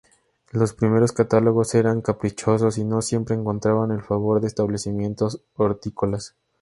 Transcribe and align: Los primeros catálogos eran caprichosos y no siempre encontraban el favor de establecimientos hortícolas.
Los 0.51 0.73
primeros 0.73 1.11
catálogos 1.11 1.75
eran 1.75 2.01
caprichosos 2.01 2.79
y 2.79 2.83
no 2.83 3.03
siempre 3.03 3.35
encontraban 3.35 3.91
el 3.91 4.01
favor 4.01 4.41
de 4.41 4.47
establecimientos 4.47 5.43
hortícolas. 5.55 6.35